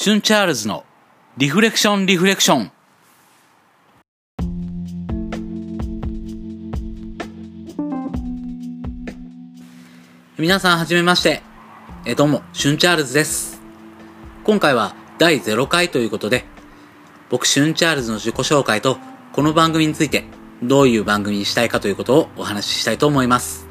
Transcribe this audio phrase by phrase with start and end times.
[0.00, 0.84] シュンチャールズの
[1.38, 2.70] リフレクションリフレクション。
[10.38, 11.42] 皆さんはじめまして。
[12.06, 13.60] えどうもシュンチャールズです。
[14.44, 16.44] 今回は第0回ということで
[17.28, 18.98] 僕シュンチャールズの自己紹介と
[19.32, 20.22] この番組について
[20.62, 23.66] どういう番組にしたいかということをお話ししたいと思います。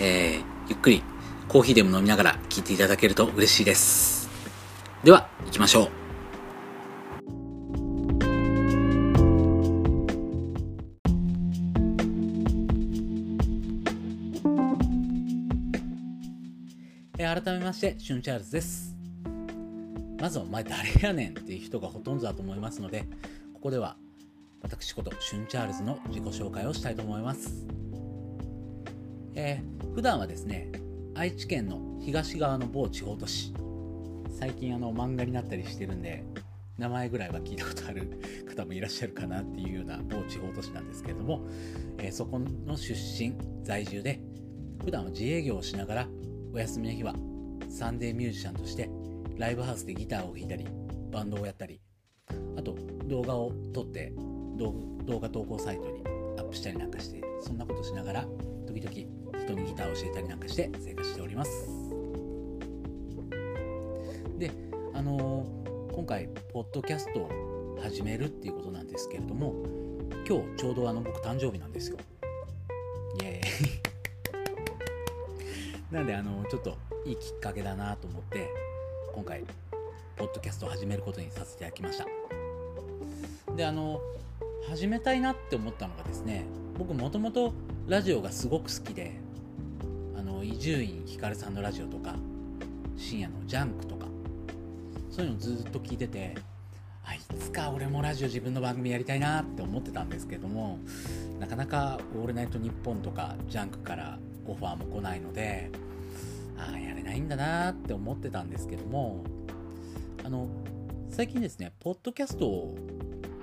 [0.00, 1.04] えー、ゆっくり
[1.46, 4.13] コーヒーでも飲みながら聞いていただけると嬉しいです。
[5.04, 5.88] では行きましょう
[17.18, 18.96] 改めまして、シュンチャールズです。
[20.18, 23.04] まずお前誰やねんっていう人がほとんどだと思いますので、
[23.52, 23.96] ここでは
[24.62, 27.66] 私ことシュンチャールズの自己紹介をしたいと思います。
[29.34, 30.72] えー普段はですね、
[31.14, 33.52] 愛知県の東側の某地方都市、
[34.38, 36.24] 最近あの漫画になったりしてるんで、
[36.78, 41.46] 名前ぐらいは聞いたことある 方もいらっしゃるかなっていうような某地方都市なんですけれども、
[41.98, 44.20] えーそこの出身、在住で、
[44.84, 46.08] 普段は自営業をしながら、
[46.52, 47.14] お休みの日は
[47.68, 48.88] サンデーミュージシャンとして
[49.36, 50.66] ライブハウスでギターを弾いたり
[51.10, 51.80] バンドをやったり
[52.56, 54.12] あと動画を撮って
[54.56, 54.74] 動
[55.04, 56.04] 動画投稿サイトに
[56.38, 58.26] アップしたりなんかしてそんなことしながら
[58.66, 58.92] 時々
[59.44, 61.83] 人にギターを教えたりなんかして生活しております。
[64.94, 65.44] あの
[65.92, 69.54] 今回ポッドキャストを始めるっていうことなんですけれども
[70.26, 71.98] 今日ちょうどあの僕誕生日なんですよ。
[73.20, 73.80] イエーイ。
[75.94, 78.48] なんであのちょっといいきっかけだなと思って
[79.12, 79.44] 今回
[80.16, 82.06] ポッドキャストを始めることにさせていただきました。
[83.54, 84.00] であの
[84.68, 86.46] 始めたいなって思ったのがですね
[86.78, 87.52] 僕もともと
[87.86, 89.24] ラジオがすごく好きで
[90.44, 92.14] 伊集院光さんのラジオとか
[92.96, 94.06] 深夜のジャンクとか
[95.14, 96.34] そういうのをずっと聞いてて
[97.04, 100.80] あいつか俺もラジオ自分の番組やりたいなって思ってたんですけども
[101.38, 105.70] なかなか「オールナイトニッポン」とかジャンクからオファーも来ないので
[106.58, 109.22] ああやれないんだなって思ってたんですけども
[110.24, 110.48] あの
[111.10, 112.76] 最近ですねポッドキャストを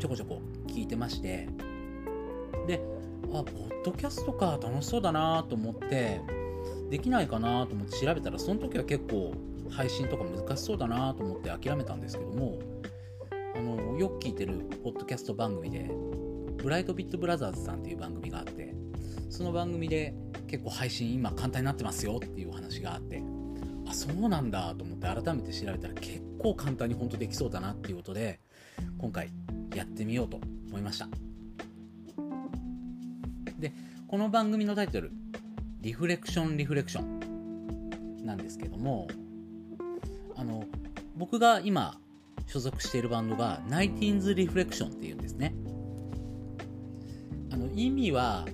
[0.00, 1.48] ちょこちょこ聞いてまして
[2.66, 2.80] で
[3.26, 6.20] あポッドキャストか楽しそうだなと思って
[6.90, 9.32] できないかなと思って調べたらその時は結構
[9.72, 12.58] 配信とか難しそうだなと思って諦めたんですけども
[13.54, 15.90] あのよく聞いてるポッドキャスト番組で
[16.62, 18.74] ブライトビットブラザーズさんっていう番組があって
[19.30, 20.14] その番組で
[20.46, 23.22] 結構配信今簡単になってますよっていう話があって
[23.86, 28.40] あそうなんだと思って改めて調べたら結構簡単に本当できそうだなっていうことで
[28.98, 29.30] 今回
[29.74, 30.38] やってみようと
[30.68, 31.08] 思いました。
[33.58, 33.72] で
[34.08, 35.12] この番組のタイトル
[35.80, 39.08] 「リフレクションリフレクション」なんですけども
[40.42, 40.64] あの
[41.16, 42.00] 僕が今
[42.48, 45.54] 所属しているバンドがナイティーンズ・リフレクションっていうんですね。
[47.52, 48.44] あの意味は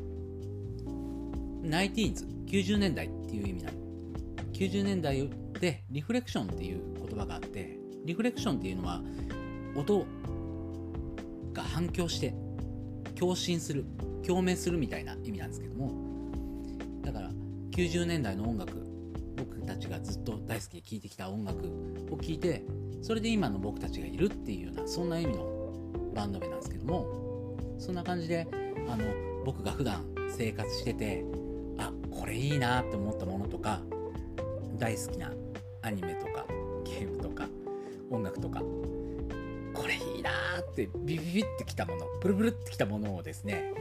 [1.62, 3.78] ナイティーンズ90年代っていう意味なの。
[4.53, 9.00] 90年代でリフレクションっていう言葉があってリフレクションっていうのは
[9.75, 10.04] 音
[11.54, 12.34] が反響して
[13.15, 13.87] 共振する
[14.27, 15.91] 共鳴するみたいな意味なんですけども。
[17.03, 17.31] だから
[17.71, 18.97] 90年代の音楽
[19.56, 21.59] 僕たちがずっと大好きで聴いてきた音楽
[22.10, 22.64] を聴いて
[23.03, 25.72] それで今の僕たちがいるっていうようなそんな意味の
[26.14, 28.47] バンド名なんですけどもそんな感じで
[28.88, 29.04] あの
[29.44, 30.04] 僕が普段
[30.36, 31.25] 生活してて
[31.78, 33.81] あこれいいなって思ったものとか
[34.76, 35.32] 大好きな
[35.82, 36.44] アニメとか
[36.84, 37.48] ゲームとか
[38.10, 38.60] 音楽とか
[39.72, 40.30] これいいな
[40.60, 43.72] ってビビビってきたものプルプルってきたものをですね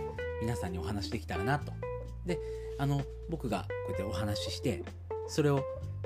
[0.41, 1.71] 皆さんにお話しできたらなと。
[2.25, 2.39] で
[2.77, 4.83] あの僕がこうやってお話しして
[5.27, 5.63] それを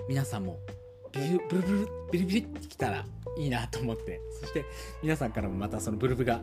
[0.10, 0.60] 皆さんも
[1.12, 3.06] ビビブルブルビリビリってきたら
[3.38, 4.20] いいなと思って。
[4.42, 4.66] そして
[5.02, 6.42] 皆さんからもまたそのブルブが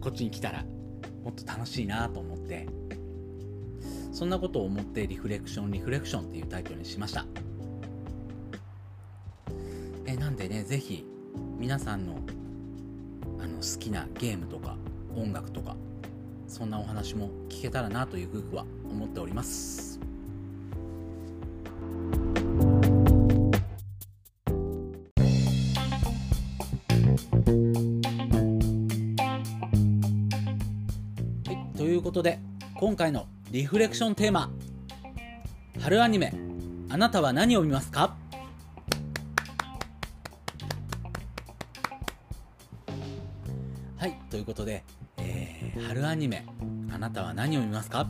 [0.00, 0.64] こっちに来たら
[1.24, 2.66] もっと楽しいなと思って。
[4.12, 7.26] そんなことを思ってリフレクションリフレクションっていうタイトルにしました。
[10.06, 11.04] えなんでねぜひ
[11.58, 12.20] 皆さんの
[13.38, 14.78] あの好きなゲームとか
[15.14, 15.76] 音楽とか
[16.48, 20.05] そんなお話も聞けたらなというふうは思っております。
[31.86, 32.40] ということで
[32.74, 34.50] 今回のリフレクションテーマ
[35.80, 36.34] 春アニメ
[36.88, 38.16] あなたは何を見ますか？
[43.96, 44.82] はいということで、
[45.18, 46.44] えー春アニメ
[46.92, 48.08] あなたは何を見ますか、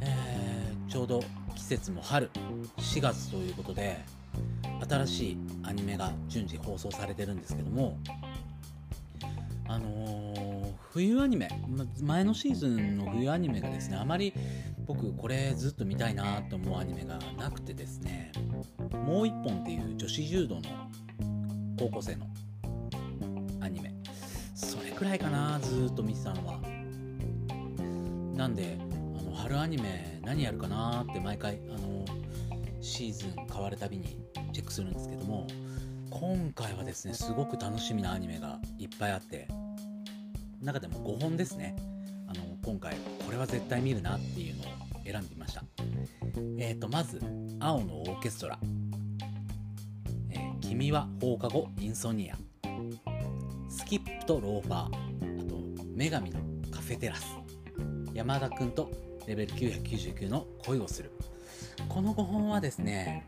[0.00, 1.22] えーちょうど
[1.54, 2.32] 季節も春
[2.78, 3.96] 4月ということで
[4.88, 7.96] 新しいアニメが順次放送されてるんですけども
[9.68, 10.57] あのー、
[10.92, 14.32] 冬アニメま前のシーズンの冬アニメがですねあまり
[14.86, 18.32] 僕これずっと見たいなと思うアニメがなくてですね
[18.92, 20.62] もう一本っていう女子柔道の
[21.78, 22.26] 高校生の
[23.60, 23.94] アニメ
[24.54, 26.78] それくらいかなずっと見てたのは。
[28.38, 28.78] なんで
[29.18, 32.04] あの春アニメ何やるかなって毎回あの
[32.80, 34.16] シーズン変わるたびに
[34.52, 35.48] チェックするんですけども
[36.08, 39.48] 今回はですねすごく楽しみなアニメがいっぱいあって
[40.62, 41.76] 中でも5本ですね。
[42.26, 44.66] あの今回これは絶対見るなっていうのを
[45.04, 45.64] 選んでみました。
[46.58, 47.20] えーとまず
[47.60, 48.58] 「青のオーケストラ」
[50.30, 52.36] えー「君は放課後インソニア」
[53.70, 55.56] 「スキップとローファー」あと
[55.96, 56.40] 「女神の
[56.70, 57.24] カフェテラス」
[58.12, 58.90] 山田くんと
[59.26, 61.12] レベル999の恋をする。
[61.88, 63.24] この5本はですね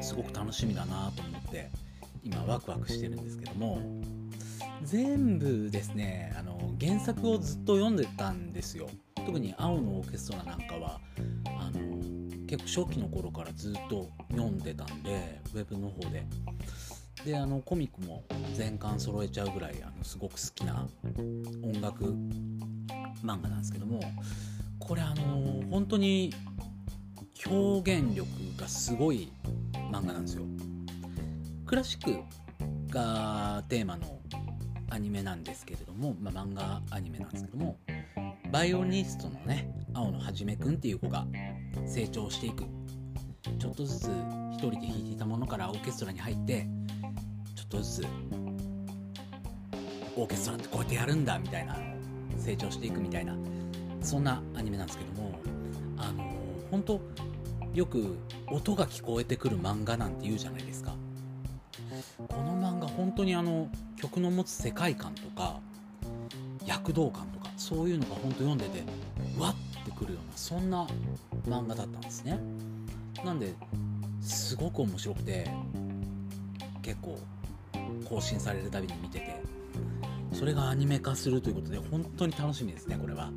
[0.00, 1.70] すごく楽しみだなと思って
[2.22, 3.80] 今ワクワクしてるんですけども
[4.84, 8.88] 全部ですねあの原作をずっと読んでたんですよ。
[9.14, 11.00] 特に「青のオーケストラ」なんかは
[11.58, 16.26] あの結構初期の頃からずっと読んでたんでウェブの方で。
[17.24, 18.22] であのコミックも
[18.52, 20.86] 全巻揃えちゃうぐらいあのすごく好きな
[21.62, 22.04] 音楽
[23.22, 23.98] 漫画なんですけども
[24.78, 26.34] これあの本当に
[27.46, 28.28] 表現力
[28.58, 29.32] がすごい
[29.90, 30.44] 漫画なんですよ。
[31.64, 34.20] クラシックがテーマの
[34.94, 37.76] アニメなんですけれども、まあ、漫画アニメなんですけども
[38.52, 41.26] バイオニストのね青野はじめくんっていう子が
[41.86, 42.64] 成長していく。
[43.58, 44.10] ちょっとずつ
[44.52, 46.66] 一人で弾いていたものからオーケストラに入って
[47.54, 48.06] ちょっとずつ
[50.16, 51.76] オーケストラってこうやってやるんだみたいな
[52.38, 53.36] 成長していくみたいな
[54.00, 55.38] そんなアニメなんですけども
[55.98, 56.24] あの
[56.70, 57.00] 本当
[57.74, 58.16] よく
[58.48, 60.94] 音が聞こえてくる漫画なんて言うじゃないですか
[62.28, 65.60] この漫画本当にあの曲の持つ世界観とか
[66.64, 68.82] 躍動感とかそういうのが本当読んでて
[69.38, 70.86] わってくるようなそんな
[71.46, 72.38] 漫画だったんですね。
[73.24, 73.54] なんで
[74.20, 75.50] すごく面白くて
[76.82, 77.18] 結構
[78.08, 79.40] 更新されるたびに見てて
[80.32, 83.30] それがアニメ化するということで本当に楽しみですねこれは。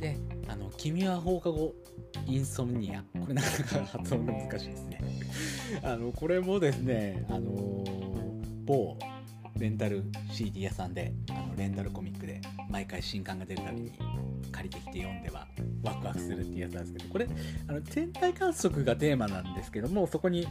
[0.00, 0.18] で
[0.48, 1.74] 「あの君は放課後
[2.26, 5.00] インソムニア」これなかなか発音難しいですね。
[5.82, 7.84] あのこれもですねあの
[8.64, 8.96] 某
[9.58, 13.92] レンタル CD 屋さんであのレンタルコミックで毎回新刊が出るたびに
[14.50, 15.46] 借りてきて読んでは
[15.82, 17.28] ワクワクするっていうやつなんですけどこれ
[17.68, 20.46] あの天体観測がテーマなんですけどもそこに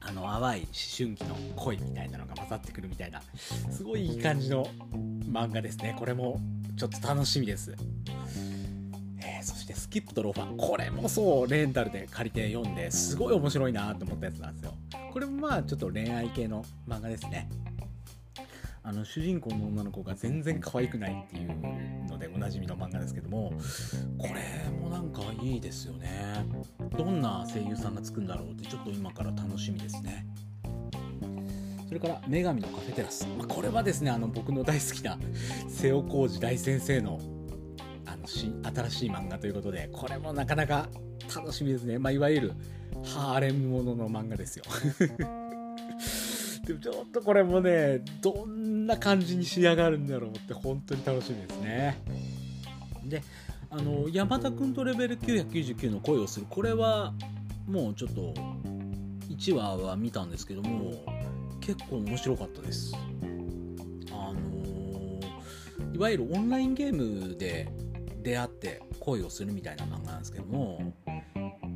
[0.00, 3.22] あの淡い思春期の恋みたいなのが混ざってくるみたいな
[3.70, 4.66] すごいいい感じの
[5.30, 5.94] 漫画ですね。
[5.98, 6.40] これも
[6.76, 7.76] ちょっと楽しみです。
[9.42, 10.56] そしてスキップとローファー。
[10.56, 14.74] これもそうレンタルで借りて読んですごい面白いなと思ったやつなんですよ。
[15.12, 17.48] これもまあちょっと恋愛系の漫画ですね。
[18.82, 23.52] あの主人公の女の子が全然可愛くないっていうのでおなじみの漫画ですけども
[24.16, 26.46] これもなんかいいですよね。
[26.96, 30.26] どんな声優さんがつくんだろうってちょっと今から楽しみですね。
[31.86, 35.18] それから「女神のカフェテラス」まあ、これはですねあの僕の大好きな
[35.68, 37.39] 瀬尾浩二大先生のあの
[38.30, 40.88] し新しい漫画ということでこれもなかなか
[41.34, 42.52] 楽しみですね、まあ、いわゆる
[43.04, 44.64] ハーレムものの漫画ですよ。
[46.66, 51.98] でもちょっとこれもねどんな感じに仕上がるんだろうって本当に楽しみですね。
[53.04, 53.22] で
[53.70, 56.46] あの山田君とレベル999の恋をする。
[56.48, 57.14] これは
[57.66, 58.34] もうちょっと
[59.28, 60.92] 1話は見たんですけども
[61.60, 62.94] 結構面白かったです。
[64.12, 67.68] あのいわゆるオンラインゲームで
[68.22, 70.92] 出会って恋をするみたいな漫画なんですけども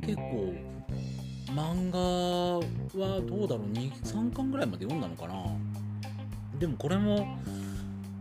[0.01, 0.53] 結構
[1.47, 1.99] 漫画
[3.05, 5.45] はどうだろう23巻ぐらいまで読んだのかな。
[6.59, 7.37] でもこれも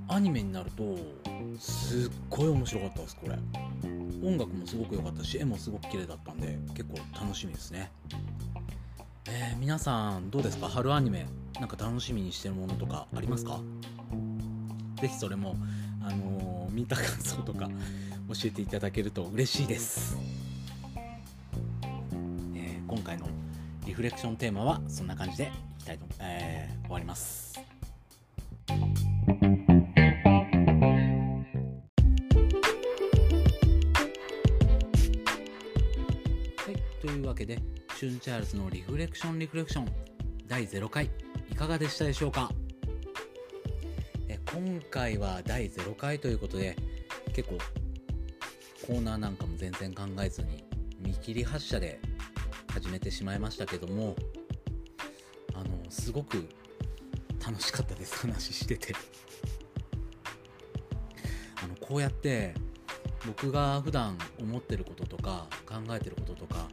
[0.08, 0.96] アニメになると
[1.58, 3.38] すっごい面白かったですこれ。
[4.22, 7.90] 音楽もすごく良かったし絵もすごく綺麗だったんで結構楽しみですね。
[9.26, 10.68] えー、皆さんどうですか？
[10.68, 11.26] 春アニメ
[11.60, 13.60] なんか楽しみにしてるものとかありますか？
[15.00, 15.56] 是非それも
[16.02, 17.68] あのー、見た感想とか
[18.28, 20.16] 教えていただけると嬉しいです
[22.54, 23.26] え今回の
[23.86, 27.60] リフレクションテーマはそんな感じでいきたいと、えー、終わります。
[36.56, 37.58] はい、というわけで、
[37.98, 39.86] シュンチャールズのリフレクションリフレクション
[40.48, 41.10] 第0回
[41.52, 42.50] いかがでしたでしょうか？
[44.28, 46.74] え今回は第0回ということで
[47.34, 47.58] 結構
[48.86, 50.62] コーナーなんかも全然考えずに
[51.00, 51.98] 見切り発車で
[52.70, 54.14] 始めてしまいましたけども
[55.54, 56.46] あのすごく
[57.42, 58.94] 楽しかったです話してて。
[61.62, 62.52] あのこうやって
[63.26, 66.68] 僕が普段思ってることとか考えてることとか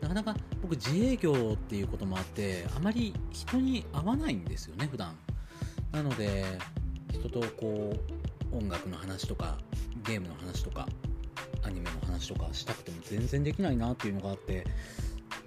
[0.00, 5.16] なかなか僕自営業っていうこともあってあまり人に会わないんですよね普段。
[5.92, 6.58] なので
[7.12, 7.94] 人とこ
[8.52, 9.56] う音楽の話とか
[10.04, 10.88] ゲームの話とか
[11.64, 14.64] アニメの話とかしたくても全然できないなっていうのがあって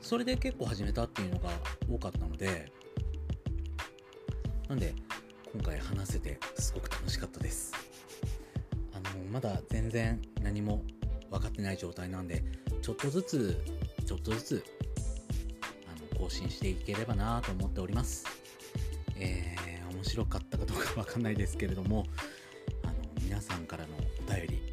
[0.01, 1.49] それで結構始めたっていうのが
[1.89, 2.71] 多かったので
[4.67, 4.93] なんで
[5.53, 7.73] 今回話せてすごく楽しかったです。
[8.93, 10.83] あのまだ全然何も
[11.31, 12.43] 分かってない状態なんで
[12.81, 13.63] ちょっとずつ
[14.05, 14.65] ちょっとずつ
[15.87, 18.25] あの更新していければなと思っております。
[19.19, 22.05] えー、面白かったかどうか分かんないですけれども
[22.83, 22.93] あの
[23.23, 24.66] 皆さんからのお便り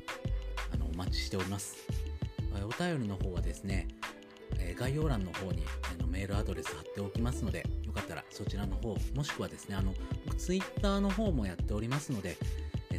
[1.05, 1.77] 待ちしております
[2.55, 3.89] お便りの方はですね
[4.79, 9.95] 概要欄の方にあのメールアドレス貼っておきますので、よかったらそちらの方、もしくはですね、あの、
[10.37, 12.37] ツイッターの方もやっておりますので、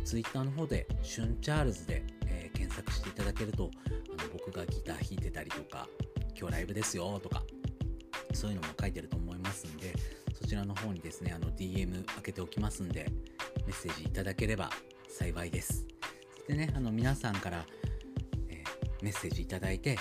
[0.04, 3.72] ツイッターの方で、シュンチャールズで、えー、検索していただけると、
[4.18, 5.88] あの僕がギター弾いてたりとか、
[6.38, 7.44] 今日ライブですよとか、
[8.34, 9.94] そういうのも書いてると思いますんで、
[10.34, 13.12] そちらの方にですね、あの DM 開けておきますんで、
[13.66, 14.70] メッセージいただければ
[15.10, 15.86] 幸いです。
[16.48, 17.66] でね、あの皆さんから、
[19.02, 19.98] メッセージいただいて、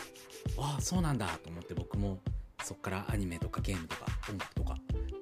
[0.59, 2.21] ああそうなんだと思って僕も
[2.63, 4.77] そっからアニメとかゲームとか音楽とか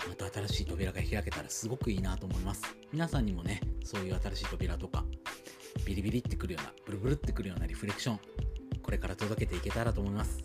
[0.09, 2.62] また新しい扉が開けたらすごくいいなと思います。
[2.93, 5.05] 皆さんにもねそういう新しい扉とか
[5.85, 8.21] ビリビリってくるようなブルブルってくるようなリフレクション
[8.83, 10.41] これから届けていけたらと思います。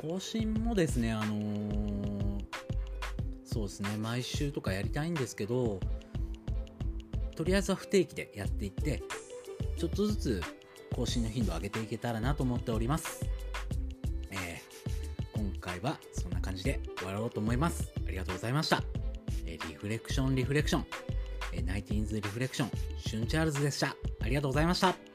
[0.00, 2.44] 更新もですねあのー、
[3.44, 5.80] そうですね毎週とかやりたいんですけど
[7.34, 9.02] とりあえずは不定期でやっていって
[9.76, 10.42] ちょっとずつ
[10.94, 13.24] 更新の頻度を上げていけたらなと思っております。
[14.30, 17.92] えー、今回はそんな感じで終わろうと思います。
[18.06, 18.82] ありがとうございました。
[19.46, 20.86] えー、リフレクションリフレクション、
[21.52, 23.96] えー、ナイティーンズリフレクション、シュンチャールズでした。
[24.20, 25.07] ありがとうございました。